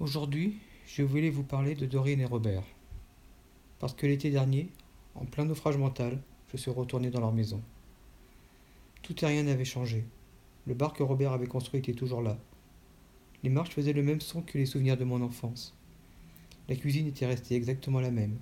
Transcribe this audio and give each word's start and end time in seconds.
Aujourd'hui, 0.00 0.54
je 0.86 1.02
voulais 1.02 1.28
vous 1.28 1.42
parler 1.42 1.74
de 1.74 1.84
Dorine 1.84 2.20
et 2.20 2.24
Robert. 2.24 2.62
Parce 3.80 3.94
que 3.94 4.06
l'été 4.06 4.30
dernier, 4.30 4.68
en 5.16 5.24
plein 5.24 5.44
naufrage 5.44 5.76
mental, 5.76 6.22
je 6.52 6.56
suis 6.56 6.70
retourné 6.70 7.10
dans 7.10 7.18
leur 7.18 7.32
maison. 7.32 7.60
Tout 9.02 9.24
et 9.24 9.26
rien 9.26 9.42
n'avait 9.42 9.64
changé. 9.64 10.04
Le 10.68 10.74
bar 10.74 10.92
que 10.92 11.02
Robert 11.02 11.32
avait 11.32 11.48
construit 11.48 11.80
était 11.80 11.94
toujours 11.94 12.22
là. 12.22 12.38
Les 13.42 13.50
marches 13.50 13.70
faisaient 13.70 13.92
le 13.92 14.04
même 14.04 14.20
son 14.20 14.40
que 14.40 14.56
les 14.56 14.66
souvenirs 14.66 14.96
de 14.96 15.02
mon 15.02 15.20
enfance. 15.20 15.74
La 16.68 16.76
cuisine 16.76 17.08
était 17.08 17.26
restée 17.26 17.56
exactement 17.56 17.98
la 17.98 18.12
même. 18.12 18.38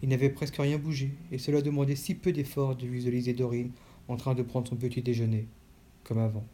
Il 0.00 0.10
n'avait 0.10 0.30
presque 0.30 0.58
rien 0.58 0.78
bougé, 0.78 1.10
et 1.32 1.38
cela 1.38 1.60
demandait 1.60 1.96
si 1.96 2.14
peu 2.14 2.30
d'efforts 2.30 2.76
de 2.76 2.86
visualiser 2.86 3.32
Dorine 3.32 3.72
en 4.06 4.16
train 4.16 4.36
de 4.36 4.44
prendre 4.44 4.68
son 4.68 4.76
petit 4.76 5.02
déjeuner, 5.02 5.48
comme 6.04 6.18
avant. 6.18 6.46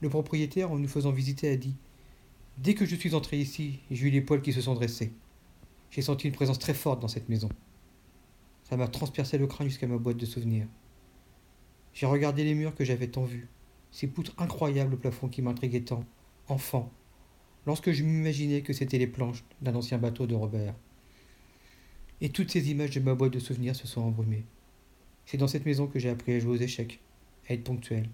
Le 0.00 0.08
propriétaire, 0.08 0.72
en 0.72 0.80
nous 0.80 0.88
faisant 0.88 1.12
visiter, 1.12 1.48
a 1.48 1.56
dit 1.56 1.76
Dès 2.58 2.72
que 2.72 2.86
je 2.86 2.96
suis 2.96 3.14
entré 3.14 3.38
ici, 3.38 3.80
j'ai 3.90 4.08
eu 4.08 4.10
les 4.10 4.22
poils 4.22 4.40
qui 4.40 4.52
se 4.52 4.62
sont 4.62 4.74
dressés. 4.74 5.12
J'ai 5.90 6.00
senti 6.00 6.26
une 6.26 6.34
présence 6.34 6.58
très 6.58 6.72
forte 6.72 7.00
dans 7.00 7.08
cette 7.08 7.28
maison. 7.28 7.50
Ça 8.64 8.76
m'a 8.78 8.88
transpercé 8.88 9.36
le 9.36 9.46
crâne 9.46 9.68
jusqu'à 9.68 9.86
ma 9.86 9.98
boîte 9.98 10.16
de 10.16 10.24
souvenirs. 10.26 10.66
J'ai 11.92 12.06
regardé 12.06 12.44
les 12.44 12.54
murs 12.54 12.74
que 12.74 12.84
j'avais 12.84 13.08
tant 13.08 13.24
vus, 13.24 13.48
ces 13.90 14.06
poutres 14.06 14.34
incroyables 14.38 14.94
au 14.94 14.96
plafond 14.96 15.28
qui 15.28 15.42
m'intriguaient 15.42 15.82
tant, 15.82 16.04
enfant, 16.48 16.90
lorsque 17.66 17.92
je 17.92 18.02
m'imaginais 18.02 18.62
que 18.62 18.72
c'étaient 18.72 18.98
les 18.98 19.06
planches 19.06 19.44
d'un 19.60 19.74
ancien 19.74 19.98
bateau 19.98 20.26
de 20.26 20.34
Robert. 20.34 20.74
Et 22.22 22.30
toutes 22.30 22.50
ces 22.50 22.70
images 22.70 22.90
de 22.90 23.00
ma 23.00 23.14
boîte 23.14 23.34
de 23.34 23.38
souvenirs 23.38 23.76
se 23.76 23.86
sont 23.86 24.00
embrumées. 24.00 24.44
C'est 25.26 25.36
dans 25.36 25.48
cette 25.48 25.66
maison 25.66 25.86
que 25.86 25.98
j'ai 25.98 26.08
appris 26.08 26.32
à 26.32 26.38
jouer 26.38 26.56
aux 26.56 26.62
échecs, 26.62 27.00
à 27.48 27.52
être 27.52 27.64
ponctuel, 27.64 28.08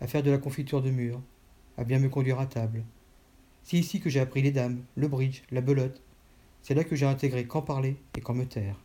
à 0.00 0.06
faire 0.06 0.22
de 0.22 0.30
la 0.30 0.38
confiture 0.38 0.82
de 0.82 0.90
mur, 0.90 1.22
à 1.78 1.84
bien 1.84 1.98
me 1.98 2.10
conduire 2.10 2.38
à 2.38 2.46
table. 2.46 2.84
C'est 3.68 3.76
ici 3.76 4.00
que 4.00 4.08
j'ai 4.08 4.20
appris 4.20 4.40
les 4.40 4.50
dames, 4.50 4.82
le 4.96 5.08
bridge, 5.08 5.42
la 5.50 5.60
belote. 5.60 6.00
C'est 6.62 6.72
là 6.72 6.84
que 6.84 6.96
j'ai 6.96 7.04
intégré 7.04 7.46
quand 7.46 7.60
parler 7.60 7.98
et 8.16 8.22
quand 8.22 8.32
me 8.32 8.46
taire. 8.46 8.80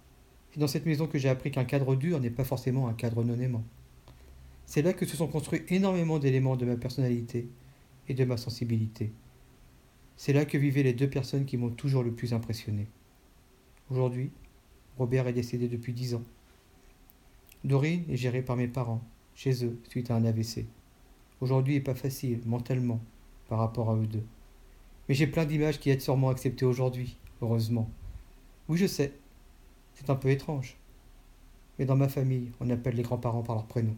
C'est 0.51 0.59
dans 0.59 0.67
cette 0.67 0.85
maison 0.85 1.07
que 1.07 1.17
j'ai 1.17 1.29
appris 1.29 1.51
qu'un 1.51 1.63
cadre 1.63 1.95
dur 1.95 2.19
n'est 2.19 2.29
pas 2.29 2.43
forcément 2.43 2.89
un 2.89 2.93
cadre 2.93 3.23
non 3.23 3.39
aimant. 3.39 3.63
C'est 4.65 4.81
là 4.81 4.91
que 4.91 5.05
se 5.05 5.15
sont 5.15 5.29
construits 5.29 5.63
énormément 5.69 6.19
d'éléments 6.19 6.57
de 6.57 6.65
ma 6.65 6.75
personnalité 6.75 7.47
et 8.09 8.13
de 8.13 8.25
ma 8.25 8.35
sensibilité. 8.35 9.13
C'est 10.17 10.33
là 10.33 10.43
que 10.43 10.57
vivaient 10.57 10.83
les 10.83 10.91
deux 10.91 11.09
personnes 11.09 11.45
qui 11.45 11.55
m'ont 11.55 11.69
toujours 11.69 12.03
le 12.03 12.11
plus 12.11 12.33
impressionné. 12.33 12.87
Aujourd'hui, 13.89 14.31
Robert 14.97 15.29
est 15.29 15.33
décédé 15.33 15.69
depuis 15.69 15.93
dix 15.93 16.13
ans. 16.13 16.23
Dorine 17.63 18.03
est 18.09 18.17
gérée 18.17 18.41
par 18.41 18.57
mes 18.57 18.67
parents, 18.67 19.01
chez 19.33 19.63
eux, 19.63 19.79
suite 19.87 20.11
à 20.11 20.17
un 20.17 20.25
AVC. 20.25 20.65
Aujourd'hui 21.39 21.75
n'est 21.75 21.79
pas 21.79 21.95
facile, 21.95 22.41
mentalement, 22.45 22.99
par 23.47 23.59
rapport 23.59 23.89
à 23.89 23.95
eux 23.95 24.07
deux. 24.07 24.25
Mais 25.07 25.15
j'ai 25.15 25.27
plein 25.27 25.45
d'images 25.45 25.79
qui 25.79 25.89
aident 25.89 26.01
sûrement 26.01 26.29
acceptées 26.29 26.65
aujourd'hui, 26.65 27.17
heureusement. 27.41 27.89
Oui, 28.69 28.77
je 28.77 28.87
sais, 28.87 29.13
c'est 29.93 30.09
un 30.09 30.15
peu 30.15 30.29
étrange. 30.29 30.77
Mais 31.77 31.85
dans 31.85 31.95
ma 31.95 32.07
famille, 32.07 32.51
on 32.59 32.69
appelle 32.69 32.95
les 32.95 33.03
grands-parents 33.03 33.43
par 33.43 33.55
leur 33.55 33.65
prénom. 33.65 33.95